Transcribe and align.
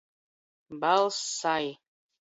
Balss 0.79 1.13
sai 1.37 1.69